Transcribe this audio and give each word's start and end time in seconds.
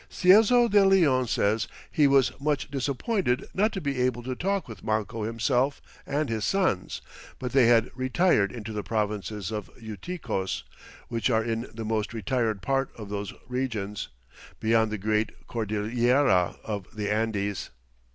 Ciezo 0.09 0.67
de 0.67 0.83
Leon 0.83 1.27
says 1.27 1.67
he 1.91 2.07
was 2.07 2.31
much 2.41 2.71
disappointed 2.71 3.47
not 3.53 3.71
to 3.71 3.79
be 3.79 4.01
able 4.01 4.23
to 4.23 4.33
talk 4.35 4.67
with 4.67 4.83
Manco 4.83 5.21
himself 5.25 5.79
and 6.07 6.27
his 6.27 6.43
sons, 6.43 7.03
but 7.37 7.51
they 7.51 7.67
had 7.67 7.91
"retired 7.93 8.51
into 8.51 8.73
the 8.73 8.81
provinces 8.81 9.51
of 9.51 9.69
Uiticos, 9.79 10.63
which 11.07 11.29
are 11.29 11.43
in 11.43 11.69
the 11.71 11.85
most 11.85 12.15
retired 12.15 12.63
part 12.63 12.89
of 12.97 13.09
those 13.09 13.31
regions, 13.47 14.07
beyond 14.59 14.91
the 14.91 14.97
great 14.97 15.33
Cordillera 15.45 16.57
of 16.63 16.87
the 16.95 17.07
Andes." 17.11 17.69